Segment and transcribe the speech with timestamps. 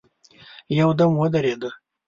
[0.79, 1.69] يودم ودرېده.